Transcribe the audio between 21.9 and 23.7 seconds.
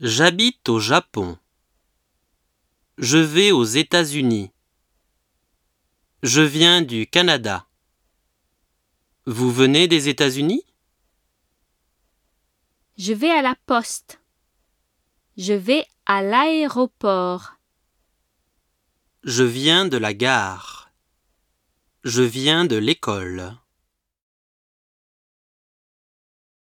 Je viens de l'école.